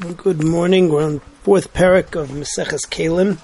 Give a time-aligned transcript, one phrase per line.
[0.00, 0.88] Good morning.
[0.88, 3.36] We're on fourth parak of Maseches Keilim,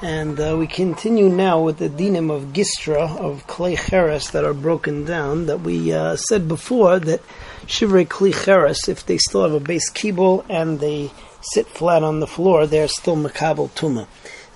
[0.00, 4.54] and uh, we continue now with the dinim of Gistra of Klei Cheres that are
[4.54, 5.46] broken down.
[5.46, 7.22] That we uh, said before that
[7.66, 12.20] Shivrei Klei Cheres, if they still have a base kibble and they sit flat on
[12.20, 14.06] the floor, they're still makabel tuma.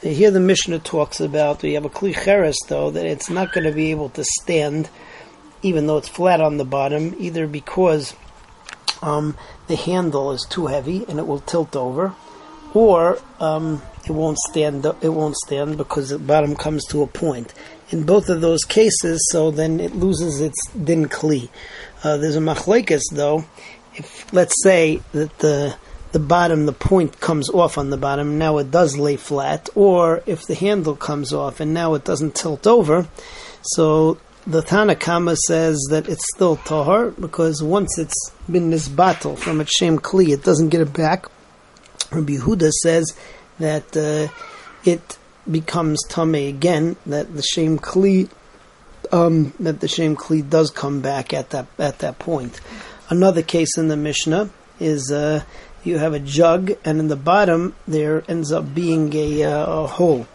[0.02, 3.64] Here the Mishnah talks about we have a Klei Cheres though that it's not going
[3.64, 4.88] to be able to stand,
[5.62, 8.14] even though it's flat on the bottom, either because
[9.02, 9.36] um,
[9.66, 12.14] the handle is too heavy and it will tilt over,
[12.74, 14.84] or um, it won't stand.
[15.00, 17.52] It won't stand because the bottom comes to a point.
[17.90, 21.48] In both of those cases, so then it loses its din kli.
[22.04, 23.44] Uh, there's a machlekes though.
[23.94, 25.76] If let's say that the
[26.12, 30.22] the bottom, the point comes off on the bottom, now it does lay flat, or
[30.26, 33.08] if the handle comes off and now it doesn't tilt over,
[33.62, 39.36] so the Tanna Kamma says that it's still tahar because once it's been this battle
[39.36, 41.26] from its shem kli, it doesn't get it back.
[42.10, 43.14] Rabbi Yehuda says
[43.58, 44.32] that uh,
[44.84, 45.18] it
[45.50, 46.96] becomes tame again.
[47.06, 48.30] That the shem kli,
[49.12, 52.60] um, that the shem kli does come back at that at that point.
[53.10, 55.42] Another case in the Mishnah is uh,
[55.84, 59.86] you have a jug, and in the bottom there ends up being a, uh, a
[59.86, 60.26] hole.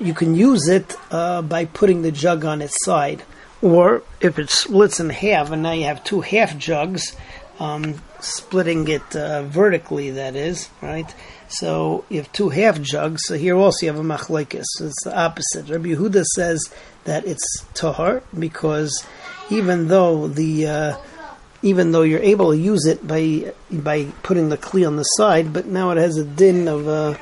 [0.00, 3.22] You can use it uh, by putting the jug on its side
[3.62, 7.14] or if it splits in half and now you have two half jugs,
[7.58, 11.14] um, splitting it uh, vertically, that is, right?
[11.48, 13.22] So you have two half jugs.
[13.26, 14.64] So here also you have a machlekes.
[14.64, 15.68] So it's the opposite.
[15.68, 16.72] Rabbi Yehuda says
[17.04, 19.04] that it's tahar because
[19.50, 20.96] even though the uh,
[21.62, 25.52] even though you're able to use it by by putting the kli on the side,
[25.52, 27.16] but now it has a din of uh,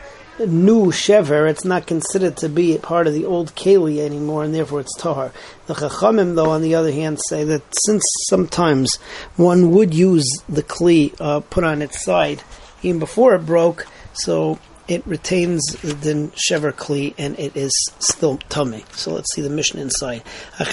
[0.47, 4.81] new shever, it's not considered to be part of the old keli anymore, and therefore
[4.81, 5.33] it's tahar.
[5.67, 8.97] The chachamim, though, on the other hand, say that since sometimes
[9.37, 12.43] one would use the kli uh, put on its side
[12.83, 18.85] even before it broke, so it retains the shever kli and it is still tummy.
[18.93, 20.23] So let's see the Mishnah inside.
[20.57, 20.65] So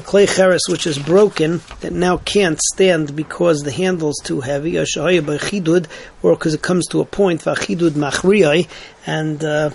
[0.00, 4.78] Klei Cheres which is broken that now can't stand because the handle is too heavy,
[4.78, 4.86] or
[6.34, 7.46] because it comes to a point
[9.06, 9.70] and uh,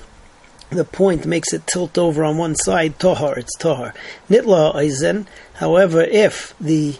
[0.69, 2.99] the point makes it tilt over on one side.
[2.99, 3.93] Tohar, it's tohar.
[4.29, 5.25] Nitla aizen.
[5.53, 6.97] However, if the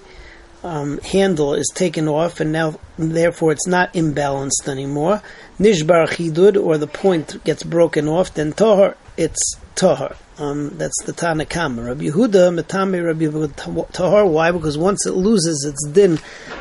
[0.63, 5.21] um, handle is taken off, and now therefore it's not imbalanced anymore.
[5.59, 10.15] Nishbar chidud, or the point gets broken off, then tohar, it's tohar.
[10.39, 11.87] Um, that's the Tanna Kamma.
[11.87, 14.23] Rabbi Yehuda, Metame Rabbi Yehuda Tahar.
[14.27, 14.51] Why?
[14.51, 16.19] Because once it loses its din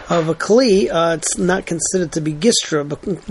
[0.08, 2.88] of a Kli, uh, it's not considered to be Gistra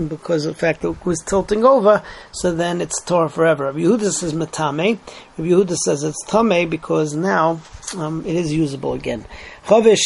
[0.08, 2.00] because of the fact that it was tilting over,
[2.30, 3.64] so then it's Tahar forever.
[3.64, 5.00] Rabbi Yehuda says Metame.
[5.36, 7.60] Rabbi Yehuda says it's Tame because now
[7.96, 9.24] um, it is usable again.
[9.64, 9.98] Chavis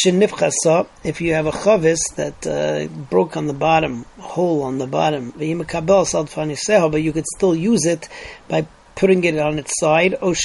[1.03, 5.29] if you have a chavis that uh, broke on the bottom, hole on the bottom,
[5.31, 8.09] but you could still use it
[8.47, 8.65] by
[9.01, 10.35] putting it on its side, or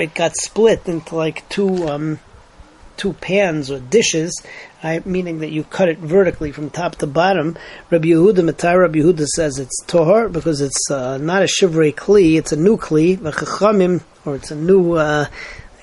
[0.00, 2.18] it got split into like two um,
[2.96, 4.42] two pans or dishes,
[4.82, 7.58] uh, meaning that you cut it vertically from top to bottom.
[7.90, 12.38] Rabbi Yehuda Metaher Rabbi Yehuda says it's tohar because it's uh, not a shivrei kli,
[12.38, 13.20] it's a new kli,
[14.24, 14.92] or it's a new.
[14.94, 15.26] Uh,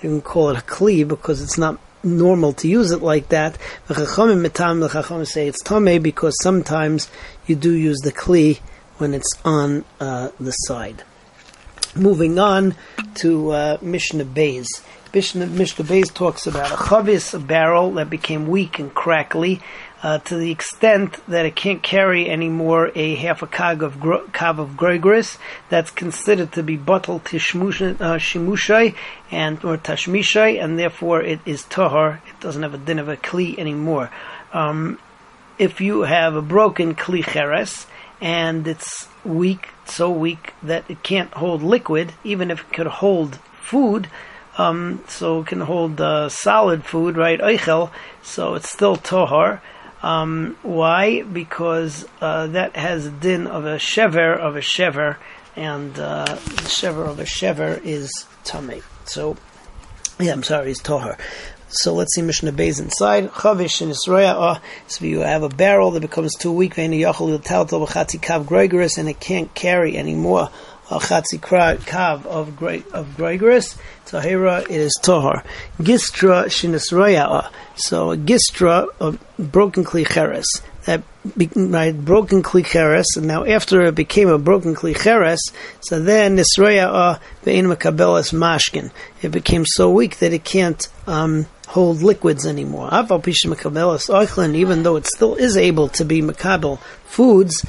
[0.02, 3.60] you can call it a kli because it's not normal to use it like that.
[3.88, 7.12] The chachamim say it's tameh because sometimes
[7.46, 8.60] you do use the kli
[8.98, 11.04] when it's on uh, the side.
[11.96, 12.76] Moving on
[13.16, 14.68] to uh, Mishnah Beis.
[15.14, 19.62] Mishnah, Mishnah Beis talks about a chavis, a barrel that became weak and crackly,
[20.02, 24.26] uh, to the extent that it can't carry anymore a half a kag of gro-
[24.28, 25.38] kav of grogeros.
[25.70, 28.98] That's considered to be bottle tishmushai uh,
[29.30, 32.22] and or tashmishai, and therefore it is tahar.
[32.28, 34.10] It doesn't have a din of a kli anymore.
[34.52, 34.98] Um,
[35.60, 37.86] if you have a broken kli cheres
[38.24, 43.36] and it's weak, so weak that it can't hold liquid, even if it could hold
[43.62, 44.10] food.
[44.58, 47.40] Um, so it can hold uh, solid food, right?
[47.40, 47.92] Eichel,
[48.22, 49.60] so it's still tohar.
[50.02, 51.24] Um, why?
[51.24, 55.18] Because uh, that has a din of a shever of a shever,
[55.58, 58.10] and uh, the shever of a shever is
[58.46, 58.84] tummy.
[59.06, 59.36] So,
[60.18, 61.18] yeah, I'm sorry, it's tohar.
[61.76, 63.30] So let's see Mishnah Beis inside.
[63.32, 64.36] Chavish and Israel.
[64.38, 66.94] Oh, so you have a barrel that becomes too weak, and
[69.10, 70.50] it can't carry anymore
[70.92, 75.44] al chatzi kav of Gre- of tahira it is tahar.
[75.80, 77.46] Gistra shinisroya.
[77.46, 80.46] Uh, so a gistra of broken klicheres
[80.86, 81.04] that
[81.38, 85.40] be, broken klicheres, and now after it became a broken klicheres,
[85.80, 88.92] so then nisroya ve'in makabelas mashkin.
[89.22, 92.90] It became so weak that it can't um, hold liquids anymore.
[92.92, 97.66] Even though it still is able to be makabel foods,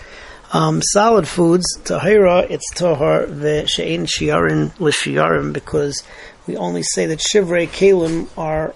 [0.53, 6.03] um, solid foods, tahira, it's tahar ve'she'in shiarin l'shiarim, because
[6.47, 8.75] we only say that shivrei keilim are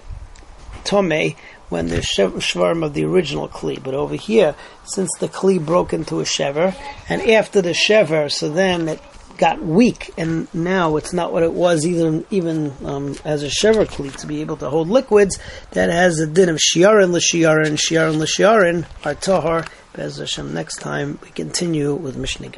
[0.85, 1.35] tome
[1.69, 3.81] when the shvarim of the original kli.
[3.81, 6.75] But over here, since the kli broke into a shever,
[7.07, 9.01] and after the shever, so then it
[9.37, 13.85] got weak, and now it's not what it was even even um, as a shever
[13.85, 15.39] kli to be able to hold liquids.
[15.71, 19.65] That has a din of shiarin l'shiarin, shiarin l'shiarin, our tahar.
[19.93, 20.53] Bez Hashem.
[20.53, 22.49] Next time we continue with Mishnah.